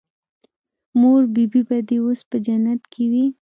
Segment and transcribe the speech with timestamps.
[0.99, 3.25] مور بي بي به دې اوس په جنت کښې وي.